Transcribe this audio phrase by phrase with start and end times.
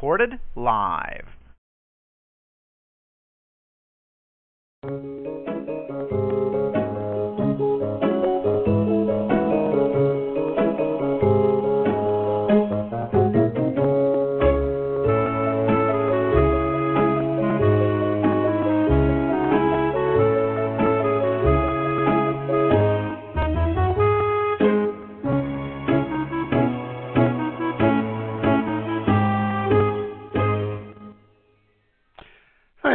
[0.00, 1.26] Recorded live.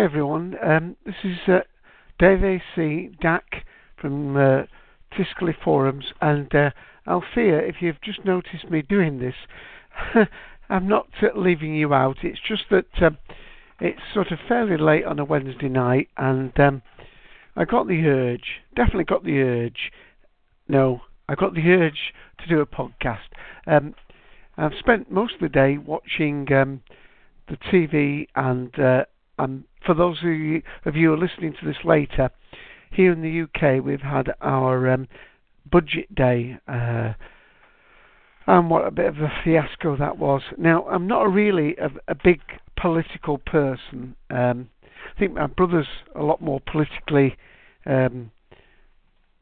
[0.05, 1.61] Everyone, um, this is uh,
[2.19, 3.63] Dave AC DAC
[3.99, 4.65] from uh,
[5.11, 6.69] Tiscali Forums, and uh,
[7.07, 9.33] Althea, if you've just noticed me doing this,
[10.69, 12.17] I'm not uh, leaving you out.
[12.21, 13.17] It's just that um,
[13.79, 16.83] it's sort of fairly late on a Wednesday night, and um,
[17.55, 19.91] I got the urge, definitely got the urge.
[20.67, 23.33] No, I got the urge to do a podcast.
[23.65, 23.95] Um,
[24.55, 26.83] I've spent most of the day watching um,
[27.47, 29.05] the TV and uh,
[29.37, 32.29] and for those of you, of you who are listening to this later,
[32.91, 35.07] here in the UK we've had our um,
[35.69, 37.13] budget day, uh,
[38.47, 40.41] and what a bit of a fiasco that was.
[40.57, 42.41] Now I'm not really a, a big
[42.79, 44.15] political person.
[44.29, 44.69] Um,
[45.15, 47.37] I think my brother's a lot more politically
[47.85, 48.31] um,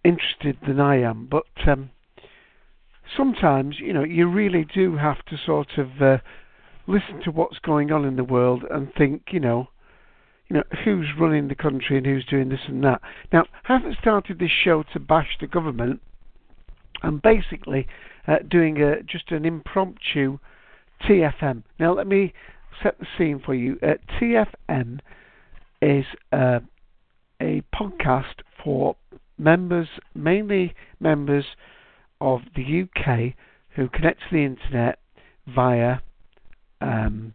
[0.03, 1.91] interested than I am, but um,
[3.15, 6.17] sometimes you know you really do have to sort of uh,
[6.87, 9.69] listen to what's going on in the world and think, you know
[10.49, 13.01] you know, who's running the country and who's doing this and that.
[13.31, 16.01] Now, I haven't started this show to bash the government.
[17.01, 17.87] I'm basically
[18.27, 20.39] uh, doing a, just an impromptu
[21.07, 21.63] TFM.
[21.79, 22.33] Now, let me
[22.81, 23.77] set the scene for you.
[23.81, 24.99] Uh, TFM
[25.81, 26.59] is uh,
[27.41, 28.95] a podcast for
[29.37, 31.45] members, mainly members
[32.21, 33.33] of the UK
[33.75, 34.99] who connect to the internet
[35.53, 35.97] via
[36.79, 37.33] um,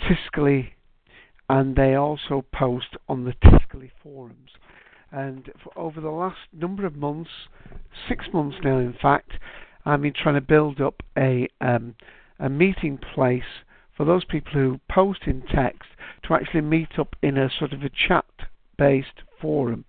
[0.00, 0.72] Tiscali
[1.52, 4.52] and they also post on the Tiscali forums.
[5.10, 7.28] And for over the last number of months,
[8.08, 9.32] six months now, in fact,
[9.84, 11.94] I've been trying to build up a um,
[12.38, 13.60] a meeting place
[13.94, 15.90] for those people who post in text
[16.26, 19.84] to actually meet up in a sort of a chat-based forum.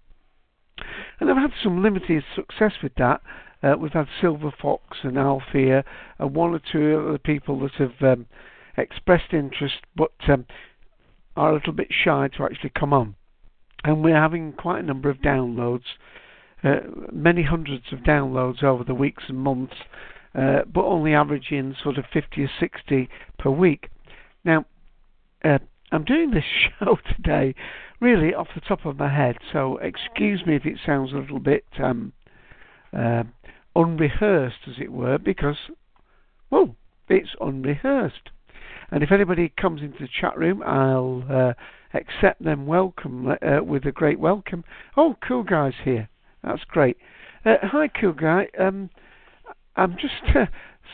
[1.22, 3.22] And I've had some limited success with that.
[3.64, 5.86] Uh, we've had Silver Fox and Althea
[6.20, 8.26] and one or two other people that have um,
[8.76, 10.46] expressed interest, but um,
[11.36, 13.16] are a little bit shy to actually come on.
[13.84, 15.84] And we're having quite a number of downloads,
[16.64, 16.80] uh,
[17.12, 19.76] many hundreds of downloads over the weeks and months,
[20.36, 23.90] uh, but only averaging sort of 50 or 60 per week.
[24.46, 24.66] Now,
[25.44, 25.60] uh,
[25.92, 26.44] I'm doing this
[26.80, 27.56] show today
[28.00, 31.40] really off the top of my head, so excuse me if it sounds a little
[31.40, 32.12] bit um,
[32.92, 33.24] uh,
[33.76, 35.56] unrehearsed, as it were, because,
[36.50, 36.76] well,
[37.10, 38.30] it's unrehearsed.
[38.94, 41.54] And if anybody comes into the chat room, I'll uh,
[41.96, 44.64] accept them welcome uh, with a great welcome.
[44.96, 46.10] Oh, cool guy's here.
[46.44, 46.98] That's great.
[47.44, 48.50] Uh, hi, cool guy.
[48.60, 48.92] Um,
[49.76, 50.46] I'm just uh,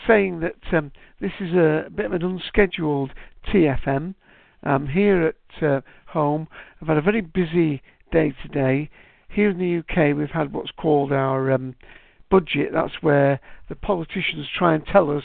[0.07, 3.11] saying that um, this is a bit of an unscheduled
[3.51, 4.15] TFM.
[4.63, 6.47] I'm here at uh, home.
[6.81, 7.81] I've had a very busy
[8.13, 8.89] day today.
[9.27, 11.75] Here in the UK, we've had what's called our um,
[12.31, 12.69] budget.
[12.71, 15.23] That's where the politicians try and tell us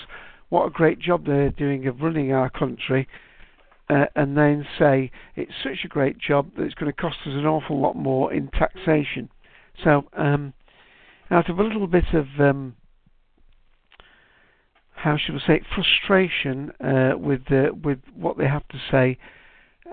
[0.48, 3.08] what a great job they're doing of running our country,
[3.88, 7.32] uh, and then say it's such a great job that it's going to cost us
[7.32, 9.28] an awful lot more in taxation.
[9.82, 10.54] So, um,
[11.30, 12.76] out of a little bit of um,
[14.94, 17.42] how should we say frustration uh, with
[17.82, 19.18] with what they have to say,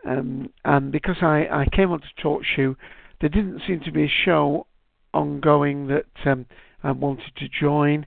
[0.08, 2.76] um, and because I, I came on to talk show,
[3.20, 4.68] there didn't seem to be a show
[5.14, 6.46] ongoing that um,
[6.84, 8.06] I wanted to join.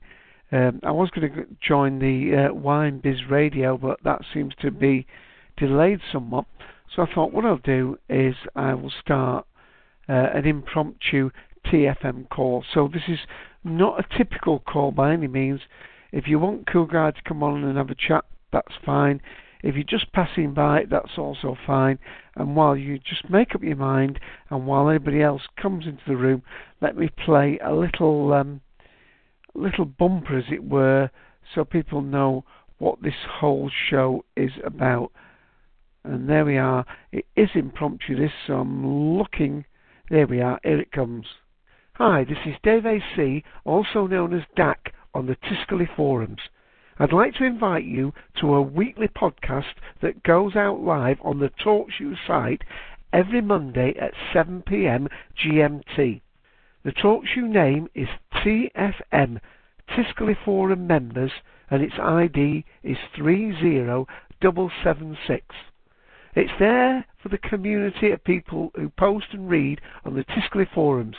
[0.52, 4.70] Um, I was going to join the uh, Wine Biz Radio, but that seems to
[4.70, 5.06] be
[5.56, 6.44] delayed somewhat.
[6.94, 9.46] So I thought what I'll do is I will start
[10.08, 11.30] uh, an impromptu
[11.66, 12.64] TFM call.
[12.72, 13.20] So this is
[13.64, 15.60] not a typical call by any means.
[16.12, 19.20] If you want Cool Guy to come on and have a chat, that's fine.
[19.62, 21.98] If you're just passing by, that's also fine.
[22.36, 24.20] And while you just make up your mind,
[24.50, 26.42] and while anybody else comes into the room,
[26.82, 28.60] let me play a little um,
[29.54, 31.10] little bumper, as it were,
[31.54, 32.44] so people know
[32.78, 35.12] what this whole show is about.
[36.04, 36.84] And there we are.
[37.12, 39.64] It is impromptu, this, so I'm looking.
[40.10, 40.60] There we are.
[40.62, 41.26] Here it comes.
[41.94, 46.40] Hi, this is Dave AC, also known as DAC, on the Tiscali forums.
[46.98, 51.50] I'd like to invite you to a weekly podcast that goes out live on the
[51.64, 52.62] TalkShoe site
[53.12, 55.08] every Monday at 7pm
[55.42, 56.20] GMT.
[56.84, 59.40] The TalkShoe name is TFM,
[59.88, 61.32] Tiscali Forum Members,
[61.70, 65.56] and its ID is 30776.
[66.36, 71.16] It's there for the community of people who post and read on the Tiscali forums.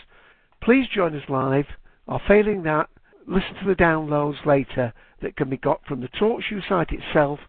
[0.61, 1.65] Please join us live,
[2.05, 2.87] or failing that,
[3.25, 7.39] listen to the downloads later that can be got from the TalkShoe site itself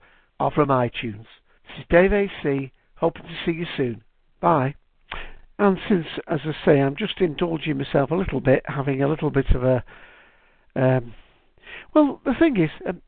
[0.40, 1.26] or from iTunes.
[1.68, 4.02] This is Dave AC, hoping to see you soon.
[4.40, 4.74] Bye.
[5.58, 9.30] And since, as I say, I'm just indulging myself a little bit, having a little
[9.30, 9.84] bit of a.
[10.74, 11.14] Um,
[11.94, 13.00] well, the thing is, um,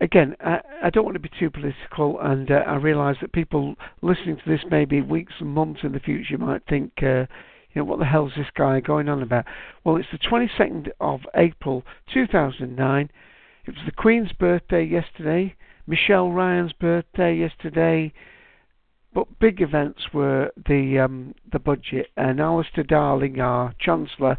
[0.00, 3.74] again, I, I, don't want to be too political, and uh, I realise that people
[4.00, 7.26] listening to this maybe weeks and months in the future might think, uh,
[7.72, 9.44] you know, what the hell's this guy going on about?
[9.84, 11.84] Well, it's the 22nd of April
[12.14, 13.10] 2009.
[13.66, 15.54] It was the Queen's birthday yesterday,
[15.86, 18.12] Michelle Ryan's birthday yesterday.
[19.16, 24.36] But big events were the um, the budget, and Alistair Darling, our Chancellor,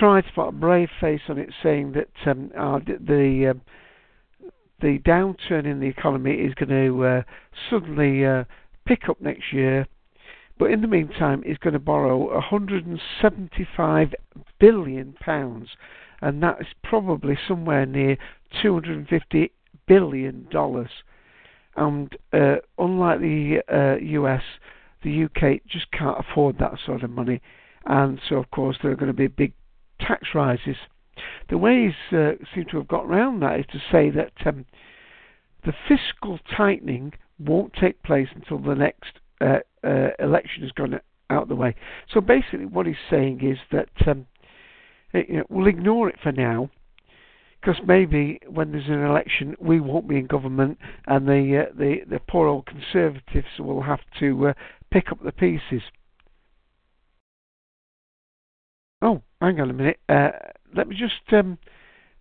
[0.00, 3.60] tried to put a brave face on it, saying that um, uh, the um,
[4.80, 7.22] the downturn in the economy is going to uh,
[7.70, 8.42] suddenly uh,
[8.84, 9.86] pick up next year.
[10.58, 14.14] But in the meantime, he's going to borrow 175
[14.58, 15.68] billion pounds,
[16.20, 18.16] and that is probably somewhere near
[18.60, 19.52] 250
[19.86, 20.90] billion dollars.
[21.78, 24.42] And uh, unlike the uh, US,
[25.04, 27.40] the UK just can't afford that sort of money.
[27.86, 29.52] And so, of course, there are going to be big
[30.00, 30.76] tax rises.
[31.48, 34.66] The ways uh, seem to have got around that is to say that um,
[35.64, 41.42] the fiscal tightening won't take place until the next uh, uh, election has gone out
[41.42, 41.74] of the way.
[42.12, 44.26] So basically, what he's saying is that um,
[45.12, 46.70] you know, we'll ignore it for now
[47.60, 51.98] because maybe when there's an election, we won't be in government, and the uh, the
[52.08, 54.52] the poor old conservatives will have to uh,
[54.90, 55.82] pick up the pieces.
[59.00, 59.98] Oh, hang on a minute.
[60.08, 60.30] Uh,
[60.74, 61.58] let me just um,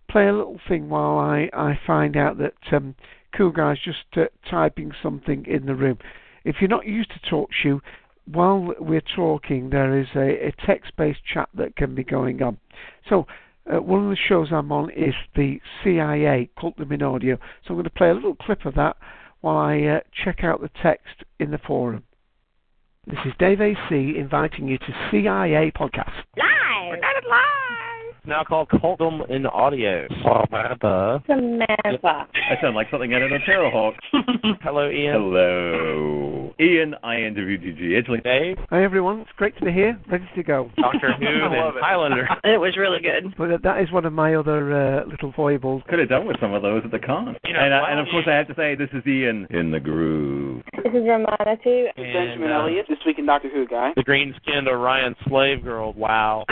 [0.09, 2.95] play a little thing while I, I find out that um,
[3.35, 5.97] Cool Guy's just uh, typing something in the room.
[6.45, 7.81] If you're not used to TalkShoe,
[8.25, 12.57] while we're talking, there is a, a text-based chat that can be going on.
[13.09, 13.25] So
[13.71, 17.37] uh, one of the shows I'm on is the CIA, Cult in Audio.
[17.37, 18.97] So I'm going to play a little clip of that
[19.41, 22.03] while I uh, check out the text in the forum.
[23.05, 23.77] This is Dave AC
[24.17, 26.11] inviting you to CIA Podcast.
[26.37, 26.91] Live!
[26.91, 27.86] We got it live!
[28.27, 30.05] Now called Cultum in Audio.
[30.21, 31.23] Samantha.
[31.25, 32.27] Samantha.
[32.35, 33.93] I sound like something out of a Terrahawk.
[34.61, 35.13] Hello, Ian.
[35.13, 36.53] Hello.
[36.59, 37.79] Ian, I interviewed G.G.
[37.81, 38.21] Edgley.
[38.21, 38.57] Dave.
[38.69, 39.21] Hi, everyone.
[39.21, 40.69] It's great to be here, ready to go.
[40.75, 42.27] Doctor Who and Highlander.
[42.43, 43.33] It was really good.
[43.37, 45.83] But that is one of my other uh, little foibles.
[45.87, 47.37] Could have done with some of those at the con.
[47.45, 49.47] You know, and, uh, well, and of course, I have to say, this is Ian
[49.51, 50.63] in the groove.
[50.83, 51.87] This is Romana too.
[51.95, 53.91] And, Benjamin uh, Elliott, this week in Doctor Who, guy.
[53.95, 55.93] The green skinned Orion slave girl.
[55.93, 56.43] Wow.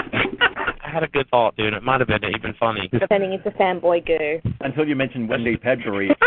[0.86, 1.74] I had a good thought, dude.
[1.74, 2.90] It might have been even funny.
[3.10, 4.52] Turning into fanboy goo.
[4.62, 6.10] Until you mentioned Wendy Padbury.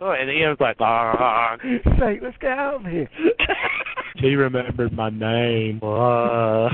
[0.00, 1.56] Oh, and he was like, ah.
[1.98, 3.08] Say, let's get out of here.
[4.20, 5.80] He remembered my name.
[5.82, 6.68] Uh,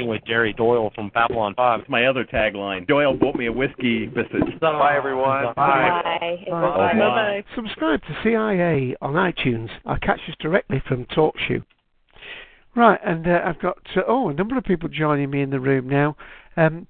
[0.00, 1.80] with Jerry Doyle from Babylon 5.
[1.80, 2.86] That's my other tagline.
[2.86, 4.58] Doyle bought me a whiskey visit.
[4.60, 5.52] Bye, everyone.
[5.54, 6.02] Bye.
[6.48, 6.92] Bye.
[6.94, 7.44] Bye.
[7.54, 9.68] Subscribe to CIA on iTunes.
[9.84, 11.62] I'll catch us directly from TalkShoe.
[12.74, 15.60] Right, and uh, I've got uh, oh a number of people joining me in the
[15.60, 16.16] room now.
[16.56, 16.86] Um,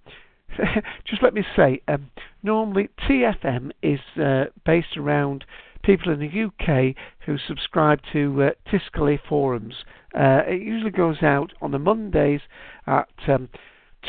[1.05, 2.11] just let me say, um,
[2.43, 5.45] normally TFM is uh, based around
[5.83, 6.95] people in the UK
[7.27, 9.75] who subscribe to uh, Tiscali forums.
[10.15, 12.43] Uh, it usually goes out on the Mondays
[12.87, 13.49] at um,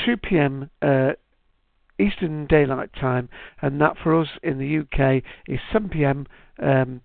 [0.06, 0.70] 2 p.m.
[0.82, 1.12] Uh,
[2.00, 3.30] Eastern Daylight Time,
[3.62, 6.28] and that for us in the UK is 7 p.m.
[6.62, 7.02] Um,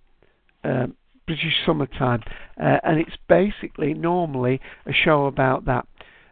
[0.63, 0.95] um,
[1.29, 2.23] British summertime,
[2.59, 5.85] uh, and it's basically normally a show about that.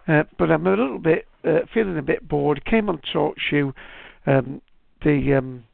[0.07, 2.65] Uh, but I'm a little bit uh, feeling a bit bored.
[2.65, 3.73] Came on TalkShoe,
[4.25, 4.59] um,
[5.03, 5.65] the um,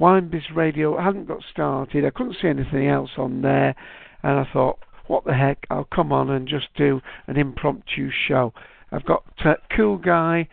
[0.00, 2.04] Winebiz Radio hadn't got started.
[2.04, 3.74] I couldn't see anything else on there,
[4.22, 4.78] and I thought,
[5.08, 5.66] what the heck?
[5.68, 8.52] I'll come on and just do an impromptu show.
[8.92, 10.46] I've got uh, cool guy.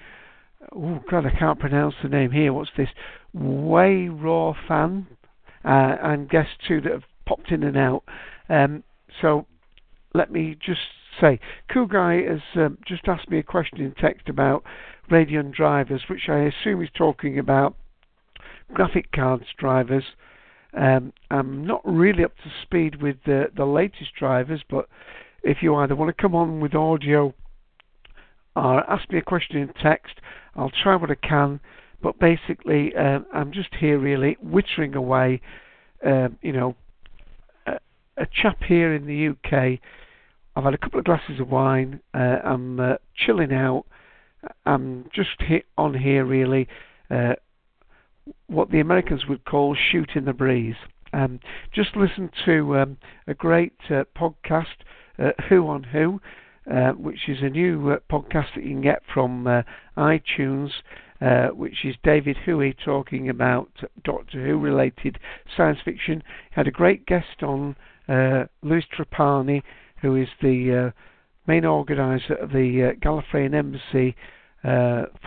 [0.76, 2.52] Oh God, I can't pronounce the name here.
[2.52, 2.90] What's this?
[3.32, 5.06] Way Raw fan,
[5.64, 8.04] uh, and guests too that have popped in and out.
[8.50, 8.84] Um,
[9.22, 9.46] so
[10.14, 10.82] let me just
[11.20, 11.40] say,
[11.72, 14.64] Cool Guy has um, just asked me a question in text about
[15.10, 17.76] Radeon drivers, which I assume is talking about
[18.74, 20.04] graphic cards drivers.
[20.76, 24.90] Um, I'm not really up to speed with the, the latest drivers, but
[25.44, 27.34] if you either want to come on with audio
[28.56, 30.16] or ask me a question in text,
[30.56, 31.60] I'll try what I can.
[32.02, 35.42] But basically, uh, I'm just here really wittering away.
[36.06, 36.76] Uh, you know,
[38.18, 39.80] a, chap here in the UK.
[40.56, 42.00] I've had a couple of glasses of wine.
[42.14, 43.86] Uh, I'm uh, chilling out.
[44.66, 46.68] I'm just hit on here really.
[47.10, 47.34] Uh,
[48.48, 50.76] what the Americans would call shooting the breeze.
[51.14, 51.40] Um,
[51.74, 54.84] just listen to um, a great uh, podcast,
[55.20, 56.20] uh, Who on Who,
[56.70, 59.64] uh, which is a new podcast that you can get from
[59.98, 60.72] iTunes,
[61.22, 63.70] uh, which is David Huey talking about
[64.04, 65.18] Doctor Who related
[65.56, 66.22] science fiction.
[66.50, 67.76] He had a great guest on,
[68.08, 69.64] Uh, Louis Trapani,
[70.02, 70.92] who is the uh,
[71.48, 74.16] main organizer of the uh, Gallifreyan Embassy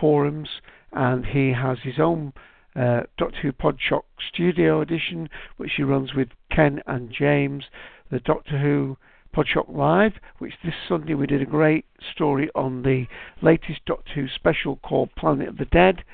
[0.01, 0.49] forums,
[0.93, 2.33] and he has his own
[2.75, 7.65] uh, Doctor Who Podshock Studio Edition, which he runs with Ken and James,
[8.11, 8.97] the Doctor Who
[9.35, 13.07] Podshock Live, which this Sunday we did a great story on the
[13.43, 16.05] latest Doctor Who special called Planet of the Dead.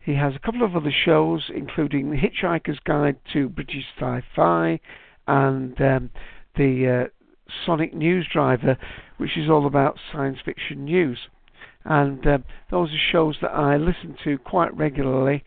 [0.00, 4.80] He has a couple of other shows, including The Hitchhiker's Guide to British Sci-Fi
[5.26, 6.10] and um,
[6.56, 7.08] the uh,
[7.66, 8.76] Sonic News Driver,
[9.18, 11.18] which is all about science fiction news.
[11.84, 12.38] And uh,
[12.70, 15.44] those are shows that I listen to quite regularly.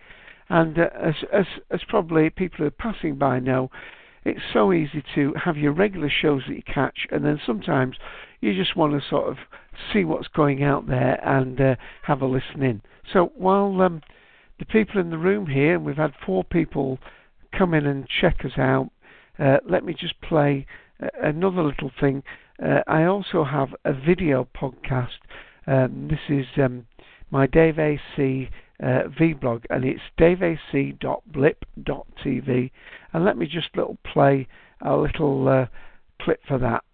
[0.50, 3.70] And uh, as, as, as probably people who are passing by know,
[4.26, 7.96] it's so easy to have your regular shows that you catch, and then sometimes
[8.42, 9.38] you just want to sort of
[9.94, 12.82] see what's going out there and uh, have a listen in.
[13.14, 14.02] So while um,
[14.58, 16.98] the people in the room here, and we've had four people
[17.56, 18.90] come in and check us out,
[19.40, 20.68] uh, let me just play
[21.02, 22.24] uh, another little thing.
[22.64, 25.18] Uh, I also have a video podcast.
[25.68, 26.86] Um, this is um,
[27.32, 28.50] my Dave AC
[28.82, 32.72] uh, vblog, and it's daveac.blip.tv.
[33.14, 34.48] And let me just little play
[34.82, 35.68] a little uh,
[36.22, 36.85] clip for that.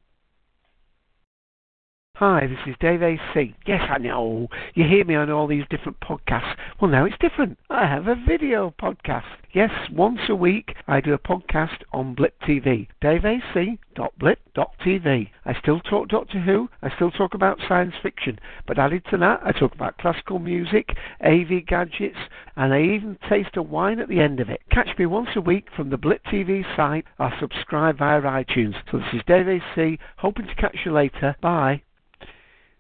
[2.21, 3.55] Hi, this is Dave AC.
[3.65, 4.47] Yes, I know.
[4.75, 6.55] You hear me on all these different podcasts.
[6.79, 7.57] Well, now it's different.
[7.67, 9.23] I have a video podcast.
[9.53, 12.89] Yes, once a week I do a podcast on Blip TV.
[13.01, 15.29] DaveAC.blip.tv.
[15.45, 16.69] I still talk Doctor Who.
[16.83, 18.37] I still talk about science fiction.
[18.67, 22.19] But added to that, I talk about classical music, AV gadgets,
[22.55, 24.61] and I even taste a wine at the end of it.
[24.69, 28.75] Catch me once a week from the Blip TV site or subscribe via iTunes.
[28.91, 29.97] So this is Dave AC.
[30.17, 31.35] Hoping to catch you later.
[31.41, 31.81] Bye.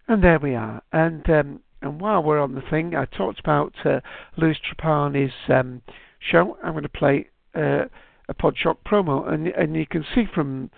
[0.07, 0.81] And there we are.
[0.91, 4.01] And um, and while we're on the thing, I talked about uh,
[4.37, 5.81] Louis Trapani's um,
[6.19, 6.57] show.
[6.63, 7.85] I'm going to play uh,
[8.29, 10.69] a Podshock promo, and and you can see from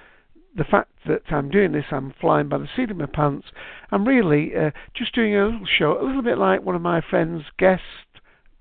[0.56, 3.48] the fact that I'm doing this, I'm flying by the seat of my pants.
[3.92, 7.01] I'm really uh, just doing a little show, a little bit like one of my
[7.01, 7.86] friends' guests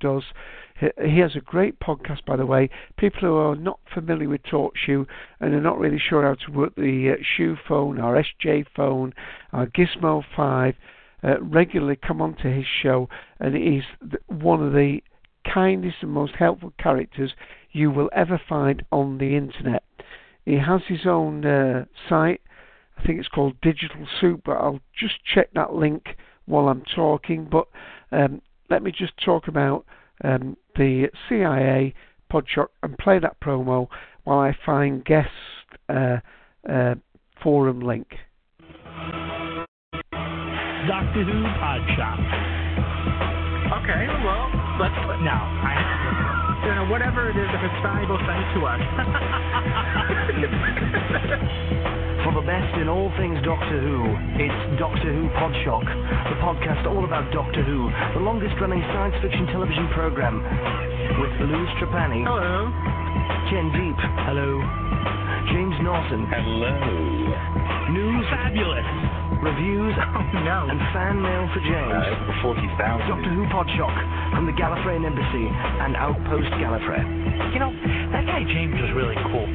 [0.00, 0.24] does.
[1.04, 2.68] He has a great podcast, by the way.
[2.96, 5.06] People who are not familiar with TalkShoe
[5.40, 9.14] and are not really sure how to work the uh, Shoe phone or SJ phone
[9.52, 10.74] or Gizmo 5
[11.24, 13.08] uh, regularly come onto his show,
[13.38, 13.84] and he's
[14.26, 15.00] one of the
[15.44, 17.32] kindest and most helpful characters
[17.70, 19.84] you will ever find on the internet.
[20.44, 22.40] He has his own uh, site.
[22.98, 27.48] I think it's called Digital Soup, but I'll just check that link while I'm talking.
[27.50, 27.68] But
[28.10, 29.84] um, let me just talk about
[30.24, 31.94] um, the CIA
[32.32, 33.88] Podshock and play that promo
[34.24, 35.28] while I find guest
[35.88, 36.18] uh,
[36.68, 36.94] uh,
[37.42, 38.06] forum link.
[40.88, 42.18] Doctor Who Podshock.
[43.82, 44.50] Okay, well,
[44.80, 45.42] let's now.
[45.62, 45.72] I,
[46.66, 48.66] you know, whatever it is, if it's valuable, send it to
[51.82, 51.88] us.
[52.22, 53.98] For the best in all things Doctor Who,
[54.38, 55.82] it's Doctor Who Podshock,
[56.30, 60.38] the podcast all about Doctor Who, the longest running science fiction television program,
[61.18, 62.22] with Louis Trapani.
[62.22, 62.70] Hello.
[63.50, 63.98] Ken Deep.
[64.22, 64.62] Hello.
[65.50, 66.22] James Norton.
[66.30, 66.70] Hello.
[67.90, 68.26] News.
[68.30, 68.86] Fabulous.
[69.42, 69.94] Reviews.
[70.32, 70.70] Oh, no.
[70.70, 72.06] And fan mail for James.
[72.06, 73.10] Uh, 40,000.
[73.10, 73.96] Doctor Who Podshock
[74.32, 77.02] from the Gallifreyan Embassy and Outpost Gallifrey.
[77.52, 77.74] You know,
[78.14, 79.46] that guy James was really cool.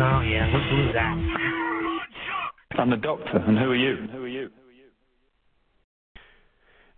[0.00, 1.43] No, yeah, let's lose that.
[2.84, 3.96] I'm the doctor, and who are you?
[3.96, 4.50] And who are you?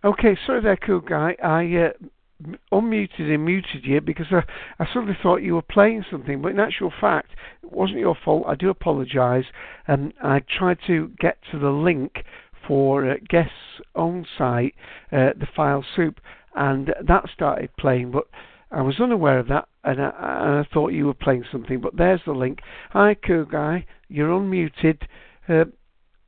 [0.03, 1.37] Okay, sorry there, cool guy.
[1.41, 4.41] I uh, unmuted and muted you because I,
[4.83, 7.29] I suddenly thought you were playing something, but in actual fact,
[7.63, 8.43] it wasn't your fault.
[8.49, 9.45] I do apologise.
[9.87, 12.25] Um, I tried to get to the link
[12.67, 14.75] for uh, Guest's own site,
[15.13, 16.19] uh, the File Soup,
[16.53, 18.25] and that started playing, but
[18.71, 21.79] I was unaware of that, and I, and I thought you were playing something.
[21.79, 22.59] But there's the link.
[22.91, 23.85] Hi, cool guy.
[24.09, 25.03] You're unmuted.
[25.47, 25.65] Uh,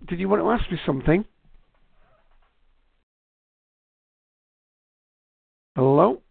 [0.08, 1.26] did you want to ask me something?
[5.76, 6.22] Hello?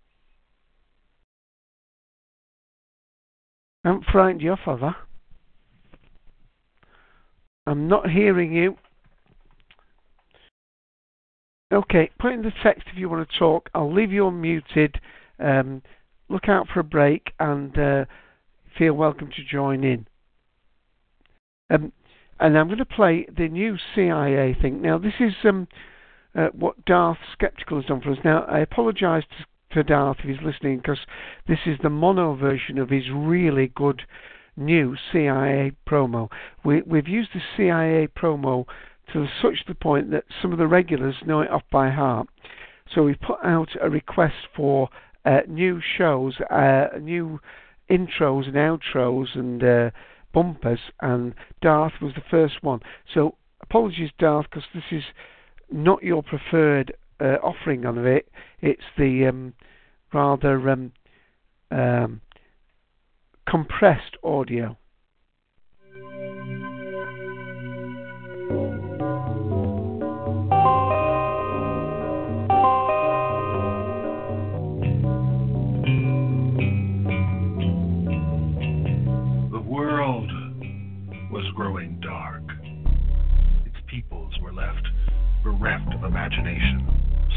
[3.85, 4.95] I haven't frightened you off, have I?
[7.67, 8.77] I'm not hearing you.
[11.71, 13.69] Okay, put in the text if you want to talk.
[13.75, 14.95] I'll leave you unmuted.
[15.39, 15.83] Um,
[16.31, 18.05] look out for a break and uh,
[18.79, 20.07] feel welcome to join in.
[21.71, 21.93] Um,
[22.41, 24.81] and I'm going to play the new CIA thing.
[24.83, 25.69] Now, this is um,
[26.35, 28.19] uh, what Darth Skeptical has done for us.
[28.25, 29.25] Now, I apologise
[29.73, 31.01] to Darth if he's listening because
[31.47, 34.03] this is the mono version of his really good
[34.57, 36.29] new CIA promo.
[36.65, 38.67] We, we've used the CIA promo
[39.13, 42.29] to such the point that some of the regulars know it off by heart.
[42.95, 44.89] So we've put out a request for
[45.25, 47.41] uh, new shows, uh, new
[47.91, 49.91] intros and outros and uh,
[50.33, 52.81] bumpers, and Darth was the first one.
[53.13, 55.05] So apologies, Darth, because this is
[55.71, 58.29] not your preferred uh, offering of it.
[58.61, 59.55] It's the um,
[60.13, 60.93] rather um,
[61.71, 62.21] um,
[63.47, 64.77] compressed audio.
[81.59, 82.45] Growing dark.
[83.67, 84.87] Its peoples were left
[85.43, 86.87] bereft of imagination,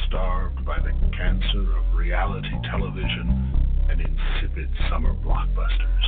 [0.08, 3.52] starved by the cancer of reality television
[3.90, 6.06] and insipid summer blockbusters.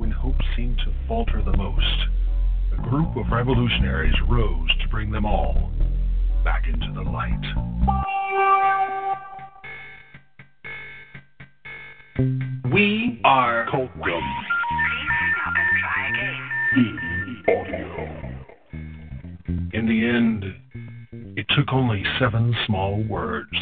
[0.00, 2.08] When hope seemed to falter the most,
[2.72, 5.70] a group of revolutionaries rose to bring them all
[6.42, 7.44] back into the light.
[12.74, 14.45] We are Coldgum.
[19.86, 20.44] In the end,
[21.38, 23.56] it took only seven small words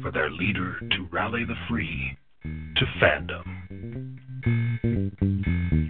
[0.00, 3.44] for their leader to rally the free to fandom.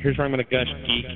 [0.02, 1.06] Here's where I'm going to gush, geek.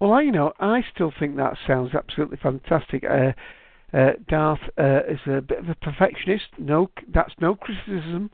[0.00, 3.04] Well, I, you know, I still think that sounds absolutely fantastic.
[3.04, 3.32] Uh,
[3.94, 6.46] uh, Darth uh, is a bit of a perfectionist.
[6.58, 8.30] No, that's no criticism.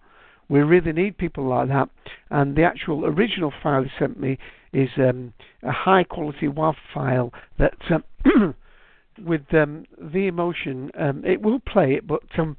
[0.48, 1.88] We really need people like that.
[2.30, 4.38] And the actual original file he sent me
[4.72, 8.54] is um, a high quality WAV file that, um,
[9.24, 12.56] with um, the emotion, um, it will play it, but um,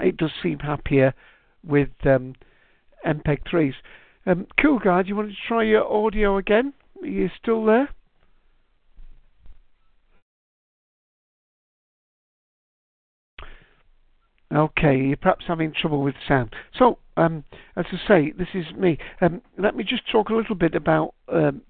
[0.00, 1.14] it does seem happier
[1.64, 3.74] with MPEG 3s.
[4.24, 6.72] Um, cool guy, do you want to try your audio again?
[7.02, 7.90] Are you still there?
[14.54, 16.54] Okay, you're perhaps having trouble with sound.
[16.78, 17.44] So, um,
[17.76, 18.98] as I say, this is me.
[19.20, 21.14] Um, let me just talk a little bit about.
[21.32, 21.62] Um,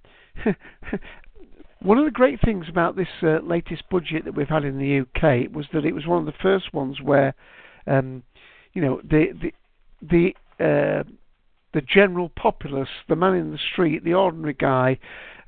[1.83, 5.01] one of the great things about this uh, latest budget that we've had in the
[5.01, 7.35] UK was that it was one of the first ones where,
[7.87, 8.23] um,
[8.73, 9.53] you know, the the
[10.01, 11.05] the uh,
[11.75, 14.99] the general populace, the man in the street, the ordinary guy,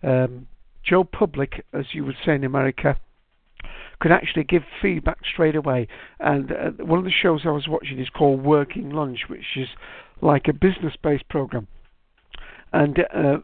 [0.03, 0.47] um,
[0.85, 2.99] Joe Public, as you would say in America,
[4.05, 5.89] could actually give feedback straight away.
[6.21, 9.69] And uh, one of the shows I was watching is called Working Lunch, which is
[10.21, 11.69] like a business-based program,
[12.71, 13.39] and uh,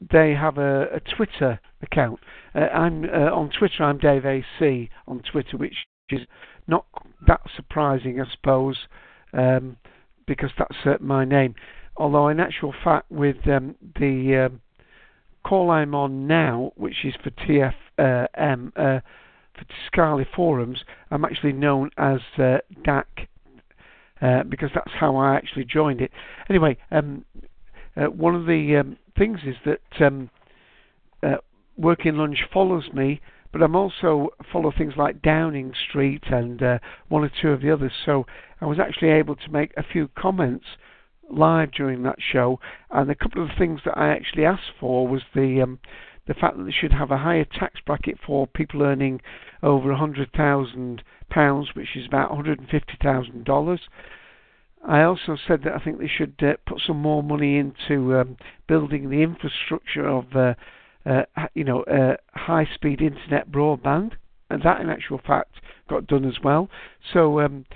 [0.00, 2.18] they have a, a Twitter account.
[2.54, 3.84] Uh, I'm uh, on Twitter.
[3.84, 5.76] I'm Dave AC on Twitter, which
[6.08, 6.20] is
[6.66, 6.86] not
[7.26, 8.78] that surprising, I suppose,
[9.34, 9.76] um,
[10.26, 11.54] because that's uh, my name.
[11.98, 14.62] Although in actual fact, with um, the um,
[15.44, 19.02] call I'm on now, which is for TFM
[19.66, 23.04] Tiscali forums, I'm actually known as uh, DAC
[24.20, 26.10] uh, because that's how I actually joined it.
[26.48, 27.24] Anyway, um,
[27.96, 30.30] uh, one of the um, things is that um,
[31.22, 31.36] uh,
[31.76, 33.20] Working Lunch follows me,
[33.52, 37.72] but I'm also follow things like Downing Street and uh, one or two of the
[37.72, 37.92] others.
[38.04, 38.26] So
[38.60, 40.66] I was actually able to make a few comments
[41.30, 45.06] live during that show, and a couple of the things that I actually asked for
[45.06, 45.78] was the um,
[46.30, 49.20] the fact that they should have a higher tax bracket for people earning
[49.64, 53.78] over £100,000, which is about $150,000.
[54.86, 58.36] I also said that I think they should uh, put some more money into um,
[58.68, 60.54] building the infrastructure of, uh,
[61.04, 64.12] uh, you know, uh, high-speed internet broadband,
[64.50, 65.56] and that, in actual fact,
[65.88, 66.70] got done as well.
[67.12, 67.66] So, um,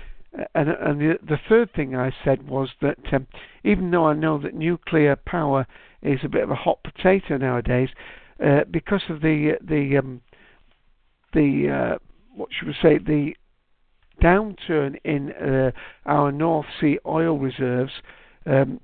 [0.53, 3.27] and, and the, the, third thing I said was that um,
[3.65, 5.67] even though I know that nuclear power
[6.01, 7.89] is a bit of a hot potato nowadays,
[8.43, 10.21] uh, because of the the um,
[11.33, 11.97] the uh,
[12.35, 13.33] what should we say the
[14.21, 15.71] downturn in uh,
[16.05, 17.91] our North Sea oil reserves,
[18.45, 18.79] um,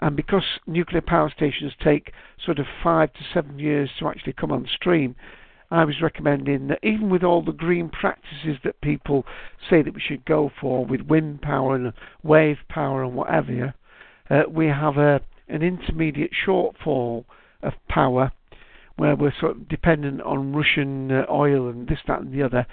[0.00, 2.12] and because nuclear power stations take
[2.44, 5.14] sort of five to seven years to actually come on stream,
[5.70, 9.24] I was recommending that even with all the green practices that people
[9.70, 11.92] say that we should go for with wind power and
[12.22, 13.74] wave power and whatever,
[14.30, 17.24] uh, we have a an intermediate shortfall
[17.62, 18.32] of power
[19.02, 22.68] where we're sort of dependent on Russian uh, oil and this, that, and the other.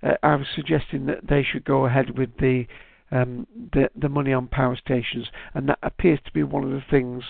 [0.00, 2.66] Uh, I was suggesting that they should go ahead with the
[3.10, 6.84] um, the, the money on power stations, and that appears to be one of the
[6.88, 7.24] things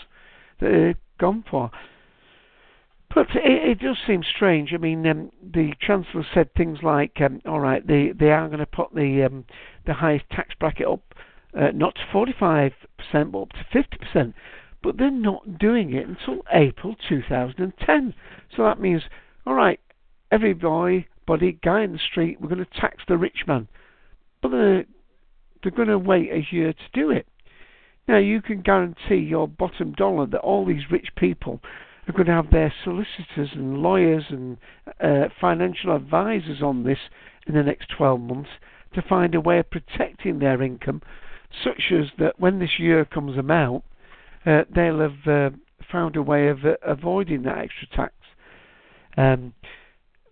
[0.61, 1.71] that they've gone for.
[3.15, 4.75] But it, it does seem strange.
[4.75, 8.61] I mean, um, the chancellor said things like, um, "All right, they they are going
[8.61, 9.47] to put the um,
[9.87, 11.15] the highest tax bracket up,
[11.59, 14.35] uh, not to 45 percent, but up to 50 percent."
[14.83, 18.15] But they're not doing it until April 2010.
[18.57, 19.03] So that means,
[19.47, 19.81] all right,
[20.31, 23.69] every boy, buddy, guy in the street, we're going to tax the rich man.
[24.41, 24.85] But they're,
[25.63, 27.27] they're going to wait a year to do it.
[28.09, 31.61] Now, you can guarantee your bottom dollar that all these rich people
[32.09, 34.57] are going to have their solicitors and lawyers and
[35.01, 36.99] uh, financial advisors on this
[37.47, 38.51] in the next 12 months
[38.95, 41.01] to find a way of protecting their income,
[41.63, 43.85] such as that when this year comes about,
[44.47, 45.51] uh, they'll have uh,
[45.91, 48.15] found a way of uh, avoiding that extra tax.
[49.17, 49.55] Um,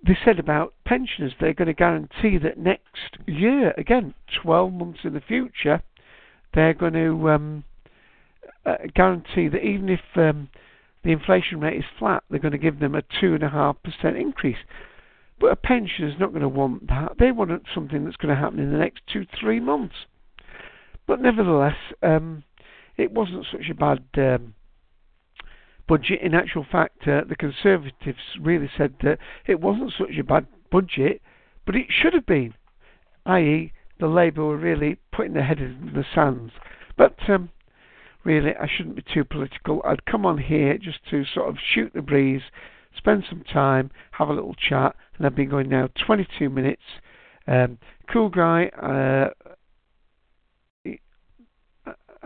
[0.06, 5.12] they said about pensioners, they're going to guarantee that next year, again, 12 months in
[5.12, 5.82] the future,
[6.54, 7.64] they're going to um,
[8.64, 10.48] uh, guarantee that even if um,
[11.04, 14.56] the inflation rate is flat, they're going to give them a 2.5% increase.
[15.38, 17.12] But a pensioner's not going to want that.
[17.18, 19.94] They want something that's going to happen in the next two, three months.
[21.06, 22.44] But nevertheless, um,
[23.00, 24.54] it wasn't such a bad um,
[25.88, 26.20] budget.
[26.22, 31.20] In actual fact, uh, the Conservatives really said that it wasn't such a bad budget,
[31.66, 32.54] but it should have been,
[33.26, 36.52] i.e., the Labour were really putting their head in the sands.
[36.96, 37.50] But um,
[38.24, 39.82] really, I shouldn't be too political.
[39.84, 42.42] I'd come on here just to sort of shoot the breeze,
[42.96, 46.82] spend some time, have a little chat, and I've been going now 22 minutes.
[47.46, 47.78] Um,
[48.10, 48.66] cool guy.
[48.68, 49.30] Uh,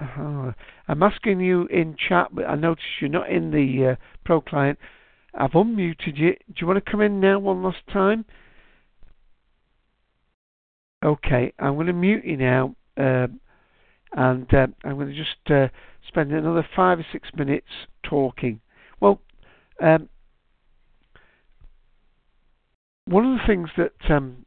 [0.01, 0.53] uh,
[0.89, 4.79] I'm asking you in chat, but I notice you're not in the uh, Pro client.
[5.35, 6.33] I've unmuted you.
[6.33, 8.25] Do you want to come in now one last time?
[11.05, 13.27] Okay, I'm going to mute you now, uh,
[14.13, 15.71] and uh, I'm going to just
[16.09, 17.67] spend another five or six minutes
[18.03, 18.61] talking.
[19.01, 19.21] Well,
[19.83, 20.09] um,
[23.07, 24.47] one of the things that um,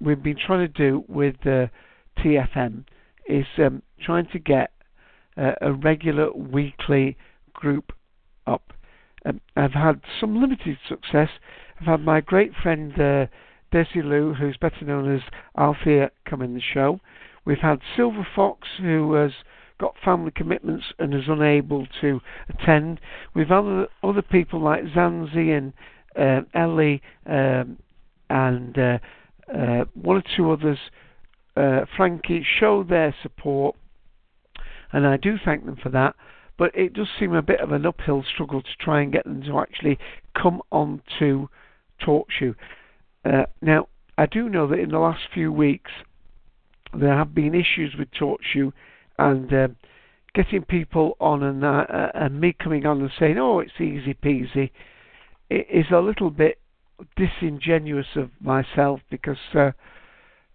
[0.00, 1.66] we've been trying to do with uh,
[2.18, 2.84] TFM
[3.30, 4.72] is um, trying to get
[5.36, 7.16] uh, a regular weekly
[7.52, 7.92] group
[8.46, 8.72] up.
[9.24, 11.28] Um, I've had some limited success.
[11.80, 13.26] I've had my great friend uh,
[13.72, 15.22] Desi Lou, who's better known as
[15.56, 17.00] Althea, come in the show.
[17.44, 19.32] We've had Silver Fox, who has
[19.78, 23.00] got family commitments and is unable to attend.
[23.34, 25.72] We've had other, people like Zanzi and
[26.16, 27.78] uh, Ellie um,
[28.28, 28.98] and uh,
[29.52, 30.78] uh, one or two others
[31.56, 33.76] uh, Frankie show their support,
[34.92, 36.14] and I do thank them for that.
[36.58, 39.42] But it does seem a bit of an uphill struggle to try and get them
[39.44, 39.98] to actually
[40.34, 41.48] come on to
[42.06, 42.54] TalkShoe.
[43.24, 45.90] Uh, now, I do know that in the last few weeks
[46.92, 48.72] there have been issues with TalkShoe
[49.18, 49.68] and uh,
[50.34, 54.70] getting people on and, uh, and me coming on and saying, oh, it's easy peasy,
[55.48, 56.58] it is a little bit
[57.16, 59.70] disingenuous of myself because uh,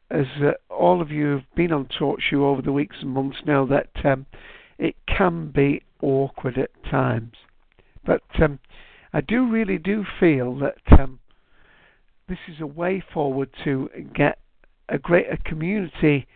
[0.10, 3.66] as uh, all of you have been on TalkShoe over the weeks and months know
[3.68, 4.26] that um,
[4.78, 7.34] it can be awkward at times.
[8.06, 8.60] But um,
[9.14, 11.20] I do really do feel that um,
[12.28, 14.40] this is a way forward to get
[14.90, 16.28] a greater community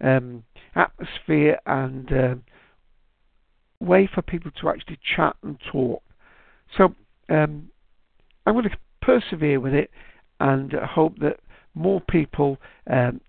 [0.00, 2.34] um, atmosphere and uh,
[3.80, 6.02] way for people to actually chat and talk.
[6.76, 6.94] So
[7.28, 7.68] um,
[8.46, 9.90] I'm going to persevere with it
[10.40, 11.40] and hope that
[11.78, 12.58] more people
[12.90, 13.20] um,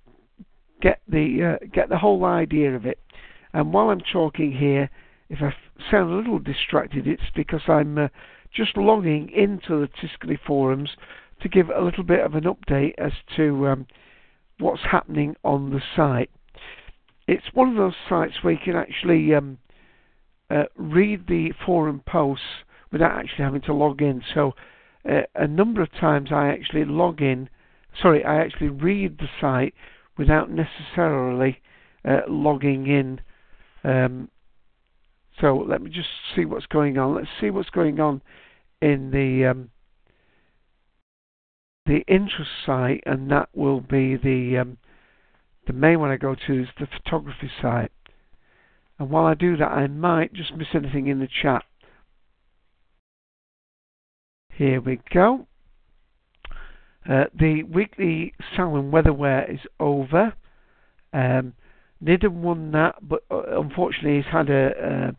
[0.81, 2.99] get the uh, get the whole idea of it.
[3.53, 4.89] And while I'm talking here,
[5.29, 5.53] if I
[5.89, 8.07] sound a little distracted, it's because I'm uh,
[8.53, 10.89] just logging into the Tiscali forums
[11.41, 13.87] to give a little bit of an update as to um,
[14.59, 16.29] what's happening on the site.
[17.27, 19.59] It's one of those sites where you can actually um,
[20.49, 22.45] uh, read the forum posts
[22.91, 24.21] without actually having to log in.
[24.33, 24.53] So
[25.09, 27.49] uh, a number of times I actually log in
[28.01, 29.73] sorry, I actually read the site
[30.17, 31.61] without necessarily
[32.05, 33.21] uh, logging in.
[33.83, 34.29] Um,
[35.39, 37.15] so let me just see what's going on.
[37.15, 38.21] Let's see what's going on
[38.81, 39.69] in the um,
[41.85, 44.77] the interest site, and that will be the um,
[45.65, 47.91] the main one I go to is the photography site.
[48.97, 51.63] And while I do that, I might just miss anything in the chat.
[54.53, 55.47] Here we go.
[57.09, 60.33] Uh, the weekly Salon Weatherware is over.
[61.11, 61.53] Um,
[62.03, 65.15] Nidham won that, but uh, unfortunately he's had a,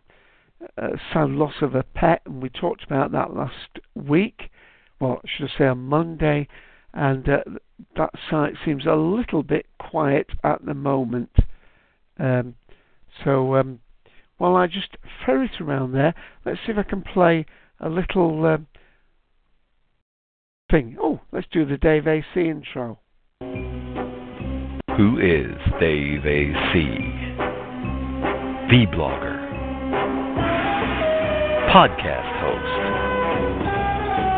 [0.78, 4.50] a, a sad loss of a pet, and we talked about that last week.
[5.00, 6.46] Well, should I say on Monday?
[6.94, 7.38] And uh,
[7.96, 11.30] that site seems a little bit quiet at the moment.
[12.18, 12.54] Um,
[13.24, 13.80] so um,
[14.38, 17.46] while I just ferret around there, let's see if I can play
[17.80, 18.66] a little um,
[20.72, 23.00] Oh, let's do the Dave AC intro.
[23.40, 26.72] Who is Dave AC?
[28.70, 29.34] The blogger,
[31.72, 32.76] podcast host,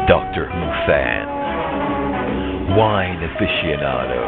[0.09, 1.27] Doctor Who fan,
[2.79, 4.25] wine aficionado,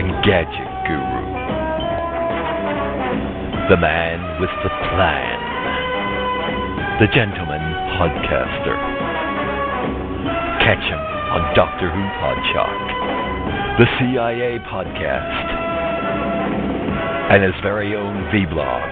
[0.00, 1.26] and gadget guru.
[3.68, 5.36] The man with the plan.
[6.98, 7.60] The gentleman
[7.98, 9.05] podcaster.
[10.66, 12.74] Catch him on Doctor Who Podshock
[13.78, 15.46] the CIA podcast,
[17.30, 18.90] and his very own vlog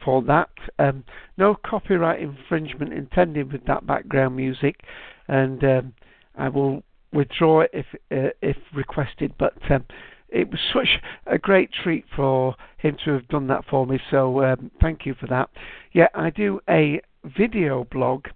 [0.04, 0.50] For that.
[0.78, 1.04] Um,
[1.36, 4.80] no copyright infringement intended with that background music,
[5.28, 5.94] and um,
[6.36, 9.34] I will withdraw it if uh, if requested.
[9.38, 9.84] But um,
[10.28, 13.98] it was such a great treat for him to have done that for me.
[14.10, 15.50] So um, thank you for that.
[15.92, 18.26] Yeah, I do a video blog.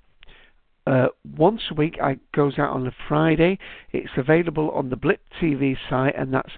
[0.87, 1.07] Uh,
[1.39, 3.59] once a week, it goes out on a Friday.
[3.93, 6.53] It's available on the Blip TV site, and that's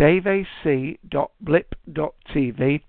[0.00, 2.80] daveac.blip.tv.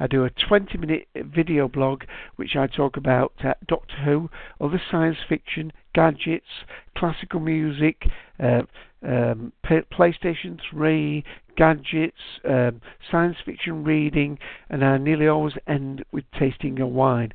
[0.00, 2.04] I do a 20 minute video blog
[2.36, 6.64] which I talk about uh, Doctor Who, other science fiction, gadgets,
[6.96, 8.06] classical music,
[8.42, 8.62] uh,
[9.06, 11.22] um, PlayStation 3,
[11.56, 12.16] gadgets,
[12.48, 14.38] um, science fiction reading,
[14.70, 17.34] and I nearly always end with tasting a wine.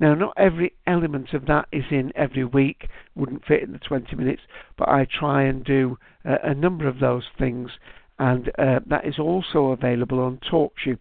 [0.00, 4.14] Now, not every element of that is in every week, wouldn't fit in the 20
[4.16, 4.42] minutes,
[4.76, 7.70] but I try and do uh, a number of those things,
[8.18, 10.98] and uh, that is also available on TalkShoe.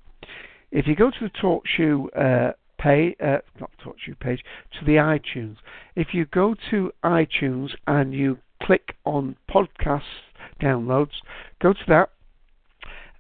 [0.71, 4.43] If you go to the TalkShoe uh, pay, uh, not TalkShoe page,
[4.79, 5.57] to the iTunes,
[5.95, 10.01] if you go to iTunes and you click on podcast
[10.61, 11.21] downloads,
[11.61, 12.09] go to that,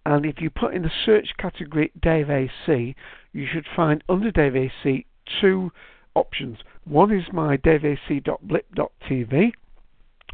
[0.05, 2.95] and if you put in the search category Dave AC,
[3.33, 5.05] you should find under Dave AC
[5.41, 5.71] two
[6.13, 6.59] options.
[6.85, 9.51] One is my daveac.blip.tv,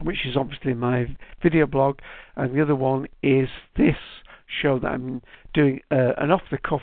[0.03, 1.99] which is obviously my video blog,
[2.35, 3.95] and the other one is this
[4.61, 5.21] show that I'm
[5.53, 6.81] doing uh, an off the cuff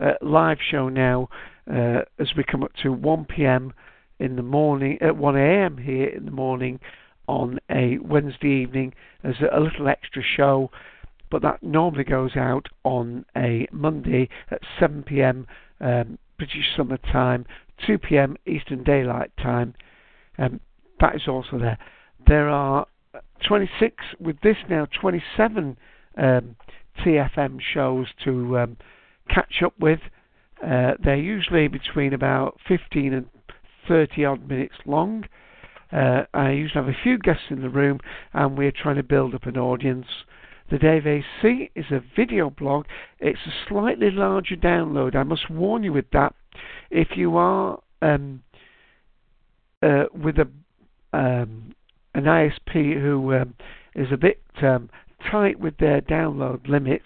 [0.00, 1.28] uh, live show now
[1.70, 3.72] uh, as we come up to 1 p.m.
[4.18, 5.78] in the morning, at 1 a.m.
[5.78, 6.80] here in the morning
[7.26, 10.70] on a Wednesday evening as a little extra show.
[11.30, 15.46] But that normally goes out on a Monday at 7 p.m.
[15.80, 17.44] Um, British Summer Time,
[17.86, 18.36] 2 p.m.
[18.46, 19.74] Eastern Daylight Time.
[20.38, 20.60] Um,
[21.00, 21.78] that is also there.
[22.28, 22.86] There are
[23.46, 25.78] 26, with this now, 27
[26.18, 26.56] um,
[27.02, 28.76] TFM shows to um,
[29.30, 30.00] catch up with.
[30.62, 33.26] Uh, they're usually between about 15 and
[33.88, 35.24] 30 odd minutes long.
[35.90, 37.98] Uh, I usually have a few guests in the room,
[38.34, 40.06] and we're trying to build up an audience.
[40.70, 42.84] The Dave AC is a video blog.
[43.20, 45.16] It's a slightly larger download.
[45.16, 46.34] I must warn you with that.
[46.90, 48.42] If you are um,
[49.82, 50.48] uh, with a
[51.16, 51.74] um,
[52.18, 53.54] an ISP who um,
[53.94, 54.90] is a bit um,
[55.30, 57.04] tight with their download limits,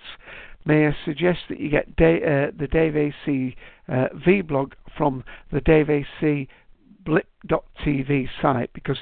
[0.65, 3.57] may I suggest that you get uh, the Dave AC
[3.89, 6.49] uh, vlog from the Dave AC
[7.05, 8.99] blip.tv site because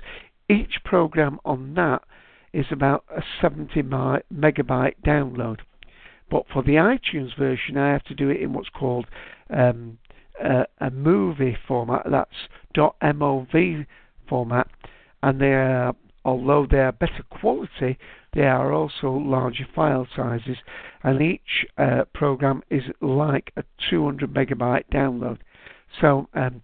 [0.48, 2.02] each program on that
[2.52, 5.58] is about a 70 megabyte download.
[6.30, 9.06] But for the iTunes version, I have to do it in what's called
[9.50, 9.98] um,
[10.42, 12.06] a, a, movie format.
[12.10, 13.86] That's .mov
[14.28, 14.68] format,
[15.22, 17.98] and they are, although they are better quality,
[18.33, 20.59] they are also larger file sizes,
[21.02, 25.38] and each uh, program is like a 200 megabyte download.
[26.00, 26.62] So, um,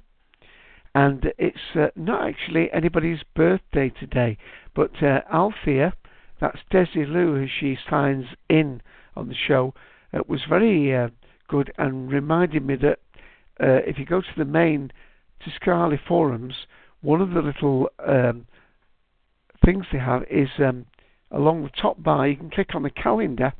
[0.95, 4.37] and it's uh, not actually anybody's birthday today,
[4.73, 5.93] but uh, Althea,
[6.41, 8.81] that's Desilu, who she signs in
[9.15, 9.73] on the show,
[10.11, 11.09] It was very uh,
[11.47, 12.99] good and reminded me that
[13.61, 14.91] uh, if you go to the main
[15.41, 16.65] Tiscali forums,
[17.01, 18.47] one of the little um,
[19.63, 20.85] things they have is um,
[21.29, 23.53] along the top bar, you can click on the calendar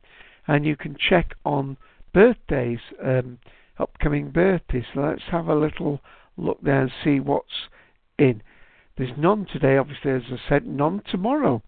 [0.48, 1.78] and you can check on
[2.14, 3.38] birthdays, um,
[3.78, 4.86] upcoming birthdays.
[4.94, 6.02] So let's have a little
[6.38, 7.70] look there and see what's
[8.18, 8.42] in.
[8.98, 11.62] There's none today, obviously, as I said, none tomorrow.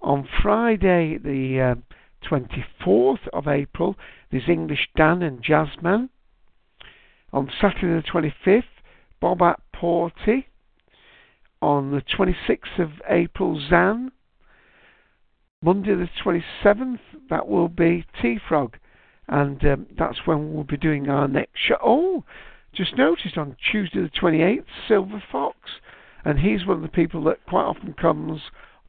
[0.00, 1.82] On Friday, the um,
[2.30, 3.96] 24th of April,
[4.30, 6.10] there's English Dan and Jasmine.
[7.32, 8.62] On Saturday, the 25th,
[9.20, 10.44] Bob at Porty.
[11.60, 14.12] On the 26th of April, Zan.
[15.60, 18.76] Monday, the 27th, that will be T Frog.
[19.26, 21.76] And um, that's when we'll be doing our next show.
[21.82, 22.24] Oh,
[22.72, 25.56] just noticed on Tuesday, the 28th, Silver Fox.
[26.24, 28.40] And he's one of the people that quite often comes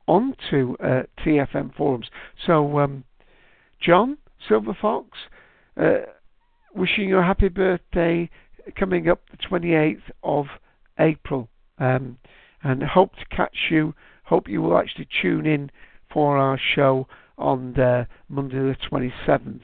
[0.10, 2.08] onto uh, TFM forums.
[2.48, 3.04] So, um,
[3.80, 4.18] John,
[4.48, 5.08] Silver Fox,
[5.80, 6.00] uh,
[6.74, 8.28] wishing you a happy birthday
[8.78, 10.48] coming up the 28th of
[11.00, 11.48] April.
[11.78, 12.18] Um,
[12.64, 13.94] and hope to catch you.
[14.26, 15.70] Hope you will actually tune in
[16.12, 19.62] for our show on the Monday the 27th.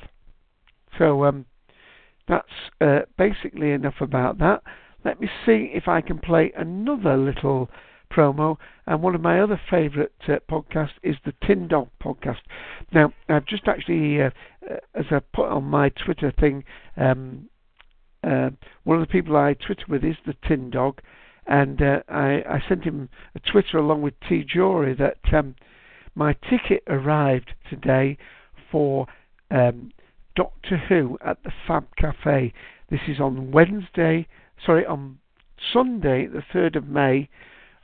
[0.97, 1.45] So um,
[2.27, 2.47] that's
[2.79, 4.61] uh, basically enough about that.
[5.03, 7.69] Let me see if I can play another little
[8.15, 8.57] promo.
[8.87, 12.39] And one of my other favourite uh, podcasts is the Tin Dog podcast.
[12.93, 14.29] Now, I've just actually, uh,
[14.69, 16.63] uh as I put on my Twitter thing,
[16.97, 17.49] um,
[18.23, 18.49] uh,
[18.83, 21.01] one of the people I Twitter with is the Tin Dog,
[21.45, 25.55] and uh, I, I, sent him a Twitter along with T Jory that um,
[26.15, 28.17] my ticket arrived today
[28.71, 29.05] for
[29.51, 29.91] um,
[30.35, 32.51] Doctor Who at the Fab Cafe.
[32.89, 34.27] This is on Wednesday,
[34.65, 35.19] sorry, on
[35.71, 37.29] Sunday, the 3rd of May,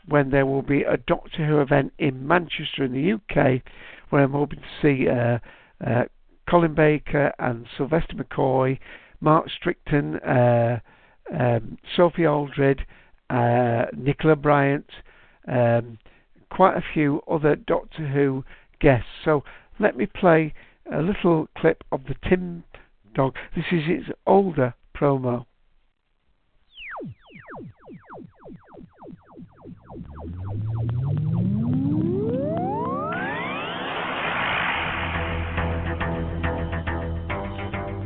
[0.07, 3.61] when there will be a Doctor Who event in Manchester in the UK,
[4.09, 5.39] where I'm hoping to see uh,
[5.85, 6.03] uh,
[6.49, 8.79] Colin Baker and Sylvester McCoy,
[9.19, 10.79] Mark Strickson, uh,
[11.33, 12.85] um, Sophie Aldred,
[13.29, 14.89] uh, Nicola Bryant,
[15.47, 15.97] um,
[16.49, 18.43] quite a few other Doctor Who
[18.79, 19.07] guests.
[19.23, 19.43] So
[19.79, 20.53] let me play
[20.91, 22.63] a little clip of the Tin
[23.13, 23.35] Dog.
[23.55, 25.45] This is its older promo.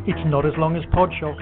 [0.08, 1.38] It's not as long as Podshock.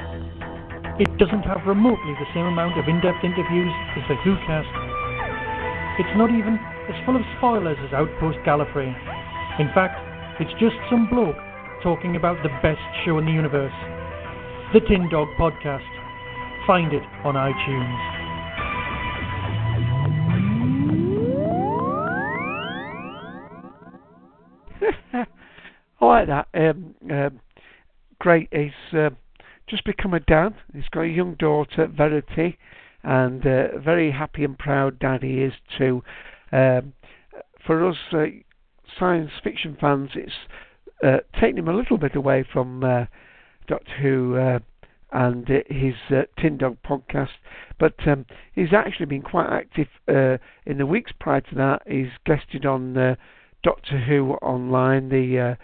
[1.00, 4.72] It doesn't have remotely the same amount of in-depth interviews as the WhoCast.
[6.00, 6.60] It's not even
[6.92, 8.92] as full of spoilers as Outpost Gallifrey.
[9.60, 9.96] In fact,
[10.40, 11.40] it's just some bloke
[11.84, 13.76] talking about the best show in the universe.
[14.74, 15.88] The Tin Dog Podcast.
[16.68, 18.13] Find it on iTunes.
[26.14, 26.48] Like that.
[26.54, 27.40] Um, um,
[28.20, 28.50] great.
[28.52, 29.10] He's uh,
[29.68, 30.54] just become a dad.
[30.74, 32.58] He's got a young daughter, Verity,
[33.04, 36.04] and uh, very happy and proud dad he is too.
[36.52, 36.94] Um,
[37.66, 38.26] for us uh,
[39.00, 40.32] science fiction fans, it's
[41.04, 43.06] uh, taken him a little bit away from uh,
[43.68, 44.60] Doctor Who uh,
[45.12, 45.96] and his
[46.40, 47.30] Tin Dog podcast,
[47.80, 49.88] but um, he's actually been quite active
[50.66, 51.82] in the weeks prior to that.
[51.88, 53.18] He's guested on
[53.64, 55.58] Doctor Who online, the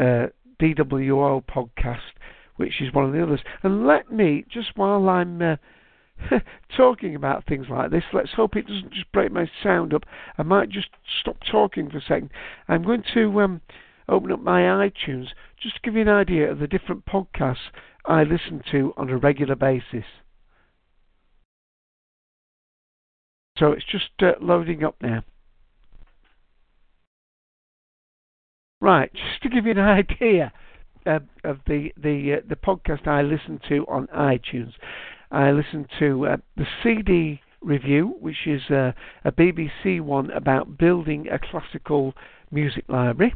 [0.00, 1.98] DWO podcast,
[2.56, 3.40] which is one of the others.
[3.62, 5.56] And let me, just while I'm uh,
[6.76, 10.04] talking about things like this, let's hope it doesn't just break my sound up.
[10.38, 10.88] I might just
[11.20, 12.30] stop talking for a second.
[12.68, 13.60] I'm going to um,
[14.08, 15.28] open up my iTunes
[15.60, 17.70] just to give you an idea of the different podcasts
[18.04, 20.04] I listen to on a regular basis.
[23.58, 25.22] So it's just uh, loading up now.
[28.82, 30.52] Right, just to give you an idea
[31.04, 34.72] uh, of the the uh, the podcast I listen to on iTunes,
[35.30, 38.92] I listen to uh, the CD review, which is uh,
[39.24, 42.14] a BBC one about building a classical
[42.50, 43.34] music library.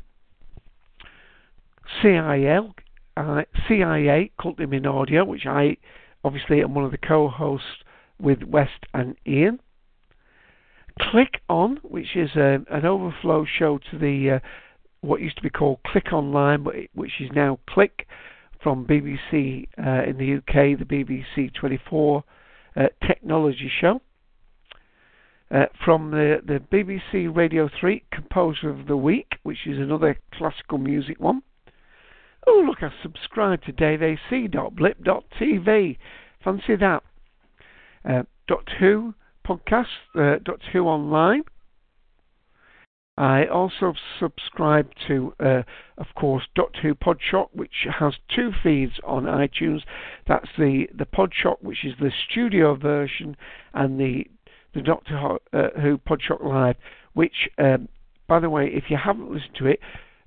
[2.01, 2.75] CIL,
[3.19, 5.77] uh, CIA, Cultum in Audio, which I
[6.25, 7.85] obviously am one of the co-hosts
[8.19, 9.61] with West and Ian.
[10.99, 14.39] Click On, which is a, um, an overflow show to the uh,
[15.05, 18.07] what used to be called Click Online, which is now Click
[18.63, 22.25] from BBC uh, in the UK, the BBC 24
[22.77, 24.01] uh, technology show.
[25.51, 30.79] Uh, from the, the BBC Radio 3 Composer of the Week, which is another classical
[30.79, 31.43] music one.
[32.47, 35.99] Oh, look, I subscribed to daveac.blip.tv.
[36.43, 37.03] Fancy that.
[38.09, 39.13] Uh, Doctor Who
[39.47, 39.85] podcast,
[40.15, 41.43] uh, Doctor Who Online.
[43.17, 45.63] I also subscribe to, uh,
[45.99, 49.83] of course, Doctor Who Podshock, which has two feeds on iTunes.
[50.27, 53.37] That's the the Podshock, which is the studio version,
[53.73, 54.27] and the
[54.75, 56.77] the Doctor uh, Who Podshock Live,
[57.13, 57.89] which, um,
[58.27, 59.81] by the way, if you haven't listened to it,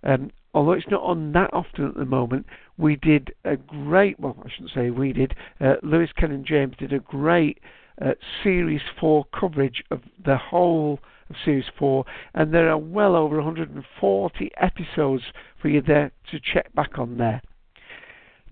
[0.04, 2.46] um, although it's not on that often at the moment,
[2.78, 4.18] we did a great.
[4.18, 5.36] Well, I shouldn't say we did.
[5.60, 7.60] Uh, Lewis, Ken, and James did a great
[8.02, 8.14] uh,
[8.44, 11.00] Series Four coverage of the whole
[11.30, 15.24] of Series 4, and there are well over 140 episodes
[15.62, 17.42] for you there to check back on there.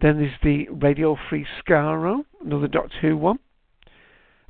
[0.02, 3.40] Then there's the Radio Free Skaro, another Doctor Who one.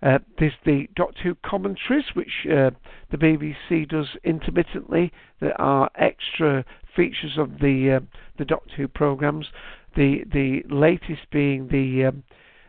[0.01, 2.71] Uh, there's the Doctor Who commentaries, which uh,
[3.11, 5.11] the BBC does intermittently.
[5.39, 6.65] There are extra
[6.95, 8.05] features of the uh,
[8.37, 9.47] the Doctor Who programs.
[9.95, 12.23] The the latest being the um,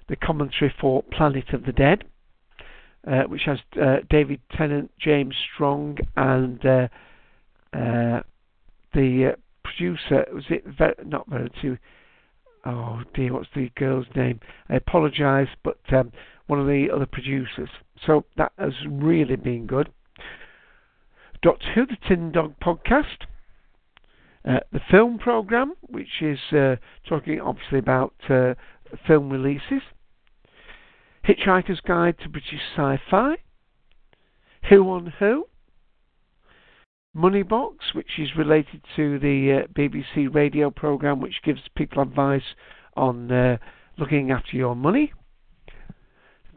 [0.09, 2.05] the commentary for Planet of the Dead
[3.07, 6.89] uh, which has uh, David Tennant, James Strong, and uh,
[7.73, 8.21] uh
[8.95, 10.27] the uh, producer.
[10.33, 11.79] Was it Ver- not Verity?
[12.65, 14.41] Oh dear, what's the girl's name?
[14.69, 16.13] I apologise, but um,
[16.47, 17.69] one of the other producers.
[18.05, 19.93] So that has really been good.
[21.43, 23.27] Doctor Who, the Tin Dog podcast.
[24.45, 26.39] Uh, the film program, which is
[27.09, 28.15] talking obviously about
[29.07, 29.83] film releases.
[31.27, 33.37] Hitchhiker's Guide to British Sci-Fi,
[34.69, 35.47] Who on Who,
[37.17, 42.55] Moneybox, which is related to the uh, BBC radio program, which gives people advice
[42.97, 43.57] on uh,
[43.99, 45.13] looking after your money.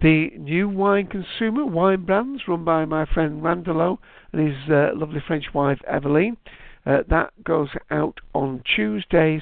[0.04, 3.98] The new wine consumer, wine brands, run by my friend Randolo
[4.32, 6.38] and his uh, lovely French wife Eveline.
[6.86, 9.42] Uh, that goes out on Tuesdays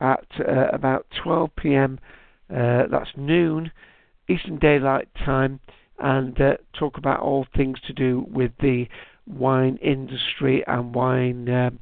[0.00, 2.00] at uh, about 12 p.m.
[2.50, 3.70] Uh, that's noon
[4.28, 5.60] Eastern Daylight Time
[5.98, 8.86] and uh, talk about all things to do with the
[9.26, 11.78] wine industry and wine um,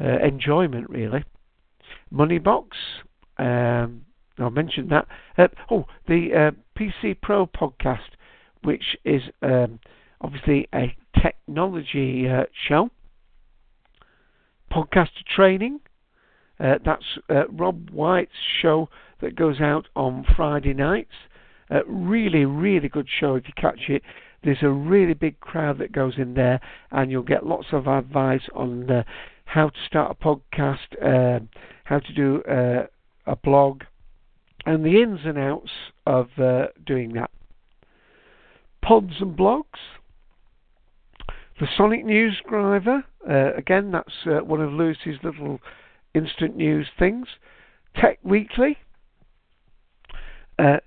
[0.00, 1.24] uh, enjoyment, really.
[2.12, 2.68] Moneybox,
[3.38, 4.02] um,
[4.38, 5.06] I mentioned that.
[5.36, 8.10] Uh, oh, the uh, PC Pro podcast,
[8.62, 9.80] which is um,
[10.20, 12.90] obviously a technology uh, show.
[14.72, 15.80] Podcaster training.
[16.58, 17.04] Uh, that's
[17.50, 18.88] Rob White's show
[19.20, 21.14] that goes out on Friday nights.
[21.86, 24.02] Really, really good show if you catch it.
[24.42, 26.60] There's a really big crowd that goes in there,
[26.90, 29.02] and you'll get lots of advice on uh,
[29.44, 31.40] how to start a podcast, uh,
[31.84, 32.86] how to do uh,
[33.26, 33.82] a blog,
[34.64, 35.70] and the ins and outs
[36.06, 37.30] of uh, doing that.
[38.82, 39.64] Pods and blogs.
[41.60, 43.04] The Sonic News Driver.
[43.28, 45.60] Uh, again, that's one of Lewis's little
[46.14, 47.26] instant news things.
[47.94, 48.78] Tech Weekly.
[50.58, 50.78] Uh,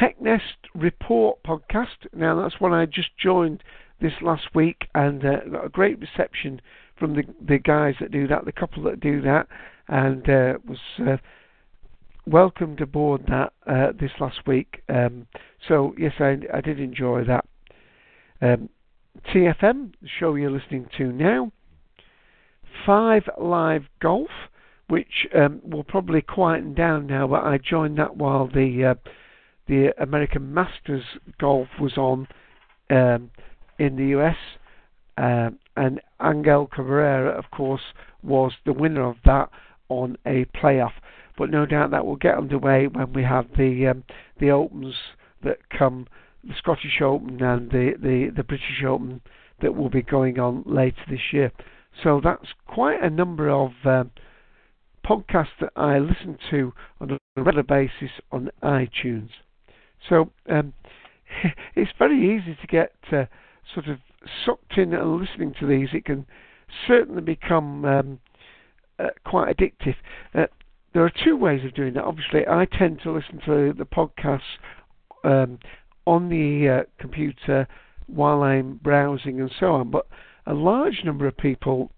[0.00, 0.40] TechNest
[0.74, 2.06] Report podcast.
[2.14, 3.62] Now, that's one I just joined
[4.00, 6.60] this last week and uh, got a great reception
[6.98, 9.46] from the the guys that do that, the couple that do that,
[9.88, 11.16] and uh, was uh,
[12.26, 14.82] welcomed aboard that uh, this last week.
[14.88, 15.26] Um,
[15.66, 17.46] so yes, I, I, did enjoy that.
[18.42, 18.68] Um,
[19.32, 21.52] TFM, the show you're listening to now.
[22.84, 24.30] Five Live Golf,
[24.88, 29.10] which um, will probably quieten down now, but I joined that while the uh,
[29.68, 31.04] the American Masters
[31.38, 32.28] Golf was on
[32.90, 33.30] um,
[33.78, 34.36] in the US,
[35.18, 37.82] uh, and Angel Cabrera, of course,
[38.22, 39.50] was the winner of that
[39.88, 40.92] on a playoff.
[41.36, 44.04] But no doubt that will get underway when we have the um,
[44.38, 44.94] the opens
[45.42, 46.06] that come,
[46.42, 49.20] the Scottish Open and the, the, the British Open
[49.60, 51.52] that will be going on later this year.
[52.02, 54.10] So that's quite a number of um,
[55.04, 59.30] podcasts that I listen to on a regular basis on iTunes.
[60.08, 60.72] So um,
[61.74, 63.24] it's very easy to get uh,
[63.72, 63.98] sort of
[64.44, 65.88] sucked in and listening to these.
[65.92, 66.26] It can
[66.86, 68.20] certainly become um,
[68.98, 69.96] uh, quite addictive.
[70.34, 70.46] Uh,
[70.92, 72.04] there are two ways of doing that.
[72.04, 74.40] Obviously, I tend to listen to the podcasts
[75.24, 75.58] um,
[76.06, 77.66] on the uh, computer
[78.06, 80.06] while I'm browsing and so on, but
[80.46, 81.90] a large number of people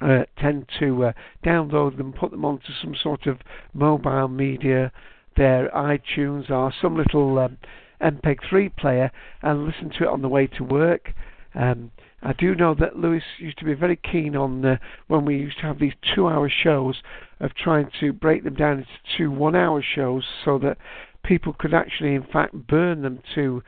[0.00, 1.12] uh, tend to uh,
[1.44, 3.38] download them, put them onto some sort of
[3.74, 4.90] mobile media,
[5.36, 7.58] their iTunes or some little um,
[8.00, 9.10] MPEG-3 player,
[9.42, 11.12] and listen to it on the way to work.
[11.54, 11.90] Um,
[12.22, 14.76] I do know that Lewis used to be very keen on uh,
[15.08, 17.02] when we used to have these two-hour shows
[17.40, 20.76] of trying to break them down into two one-hour shows so that
[21.22, 23.62] people could actually, in fact, burn them to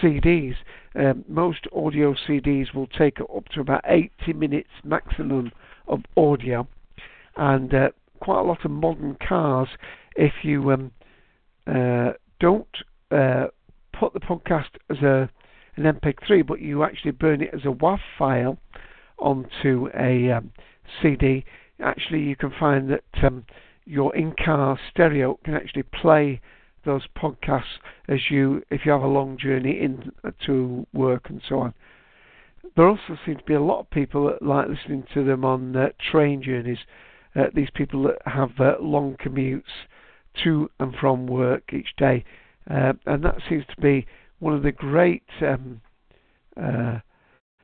[0.00, 0.54] CDs.
[0.94, 5.52] Um, most audio CDs will take up to about 80 minutes maximum
[5.86, 6.66] of audio,
[7.36, 7.90] and uh,
[8.20, 9.68] quite a lot of modern cars,
[10.16, 10.90] if you um,
[11.68, 12.66] uh, don't
[13.10, 13.46] uh,
[13.92, 15.30] put the podcast as a
[15.76, 18.58] an MP3, but you actually burn it as a WAV file
[19.18, 20.50] onto a um,
[21.00, 21.44] CD,
[21.80, 23.44] actually you can find that um,
[23.84, 26.40] your in-car stereo can actually play
[26.84, 31.42] those podcasts as you if you have a long journey in uh, to work and
[31.48, 31.74] so on.
[32.76, 35.74] There also seem to be a lot of people that like listening to them on
[35.74, 36.78] uh, train journeys.
[37.34, 39.62] Uh, these people that have uh, long commutes
[40.44, 42.24] to and from work each day,
[42.70, 44.06] uh, and that seems to be
[44.38, 45.80] one of the great um,
[46.60, 46.98] uh,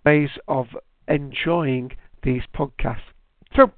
[0.04, 0.66] ways of
[1.08, 3.12] enjoying these podcasts.
[3.54, 3.72] So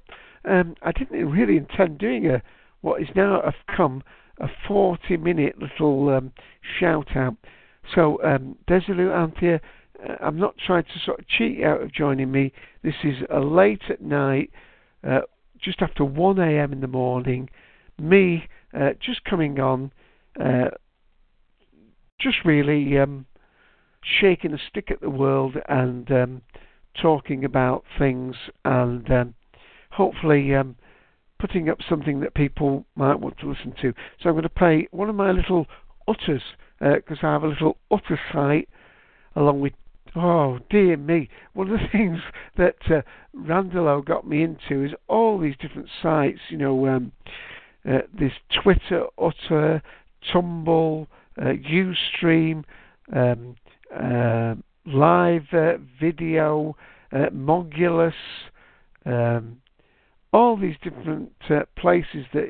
[0.45, 2.41] um, I didn't really intend doing a
[2.81, 4.03] what is now a come
[4.39, 6.31] a 40 minute little um,
[6.79, 7.35] shout out.
[7.95, 9.59] So um, Desilu Anthea,
[10.07, 12.53] uh, I'm not trying to sort of cheat you out of joining me.
[12.83, 14.51] This is a late at night,
[15.07, 15.21] uh,
[15.59, 16.73] just after 1 a.m.
[16.73, 17.49] in the morning.
[17.99, 19.91] Me uh, just coming on.
[20.39, 20.69] Uh,
[22.19, 23.25] just really um,
[24.01, 26.41] shaking a stick at the world and um,
[26.99, 29.35] talking about things and um,
[29.91, 30.75] hopefully um,
[31.39, 33.93] putting up something that people might want to listen to.
[34.21, 35.67] So I'm going to play one of my little
[36.07, 36.41] utters
[36.79, 38.69] because uh, I have a little utter site
[39.35, 39.73] along with.
[40.15, 41.29] Oh dear me!
[41.53, 42.19] One of the things
[42.57, 43.01] that uh,
[44.01, 46.39] got me into is all these different sites.
[46.49, 47.11] You know, um,
[47.87, 49.81] uh, this Twitter, Utter,
[50.31, 51.07] Tumble,
[51.39, 52.63] uh, Ustream,
[53.15, 53.55] um,
[53.95, 56.75] uh, live uh, video,
[57.11, 58.13] uh, Mogulus,
[59.05, 59.61] um,
[60.33, 62.49] all these different uh, places that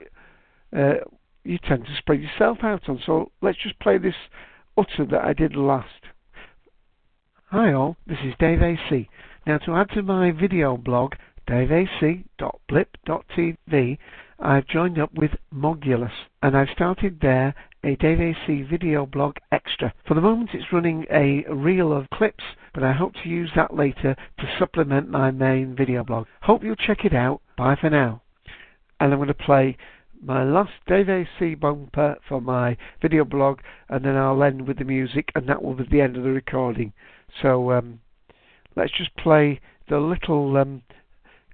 [0.75, 0.95] uh,
[1.43, 2.99] you tend to spread yourself out on.
[3.05, 4.15] So let's just play this
[4.77, 5.87] utter that I did last.
[7.51, 9.07] Hi all, this is Dave AC.
[9.45, 11.13] Now to add to my video blog,
[11.47, 13.97] daveac.blip.tv,
[14.39, 16.11] I've joined up with Mogulus
[16.43, 19.93] and I've started there a Dave AC video blog extra.
[20.07, 23.75] For the moment it's running a reel of clips, but I hope to use that
[23.75, 26.27] later to supplement my main video blog.
[26.41, 27.41] Hope you'll check it out.
[27.57, 28.21] Bye for now.
[28.99, 29.75] And I'm going to play
[30.21, 33.59] my last Dave AC bumper for my video blog,
[33.89, 36.31] and then I'll end with the music, and that will be the end of the
[36.31, 36.93] recording.
[37.41, 38.01] So um,
[38.75, 40.83] let's just play the little um,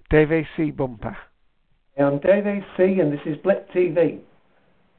[0.09, 1.17] Dave AC bumper.
[1.99, 4.19] I'm Dave AC, and this is Blip TV.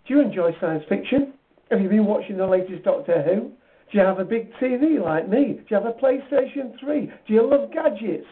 [0.07, 1.35] Do you enjoy science fiction?
[1.71, 3.51] Have you been watching the latest Doctor Who?
[3.91, 5.55] Do you have a big TV like me?
[5.55, 7.11] Do you have a PlayStation 3?
[7.27, 8.27] Do you love gadgets?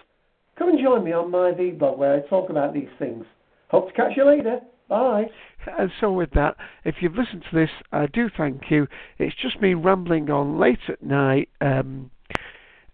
[0.57, 3.25] Come and join me on my vlog where I talk about these things.
[3.69, 4.61] Hope to catch you later.
[4.89, 5.25] Bye.
[5.67, 8.87] And so, with that, if you've listened to this, I do thank you.
[9.19, 11.49] It's just me rambling on late at night.
[11.61, 12.12] Um,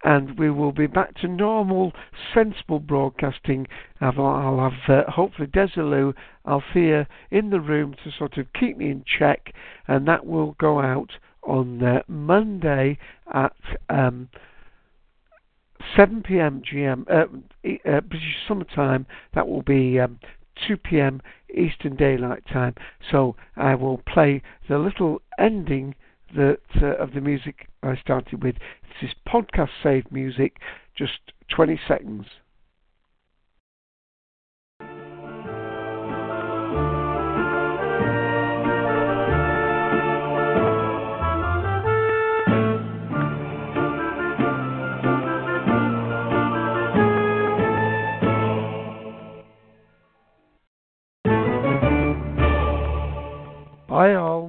[0.03, 1.91] and we will be back to normal,
[2.33, 3.67] sensible broadcasting.
[3.99, 6.13] I'll have uh, hopefully Desilu
[6.47, 9.53] Althea in the room to sort of keep me in check,
[9.87, 11.11] and that will go out
[11.43, 12.97] on uh, Monday
[13.33, 13.55] at
[13.89, 14.29] um,
[15.95, 16.61] 7 p.m.
[16.61, 17.25] GM uh,
[17.89, 19.05] uh, British Summer Time.
[19.33, 20.19] That will be um,
[20.67, 21.21] 2 p.m.
[21.53, 22.75] Eastern Daylight Time.
[23.11, 25.95] So I will play the little ending
[26.35, 28.55] that uh, of the music I started with.
[29.01, 30.57] This is podcast saved music,
[30.95, 31.19] just
[31.49, 32.25] 20 seconds.
[53.87, 54.48] Bye all.